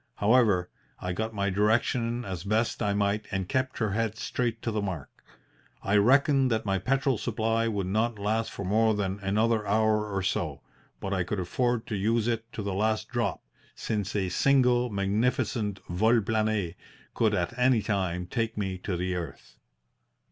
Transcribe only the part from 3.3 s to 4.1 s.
kept her